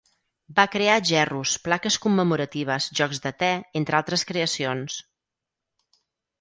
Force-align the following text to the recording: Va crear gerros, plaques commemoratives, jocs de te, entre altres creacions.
Va 0.59 0.63
crear 0.75 0.95
gerros, 1.09 1.53
plaques 1.67 1.99
commemoratives, 2.07 2.89
jocs 3.01 3.21
de 3.27 3.35
te, 3.45 3.53
entre 3.83 4.01
altres 4.01 4.27
creacions. 4.33 5.01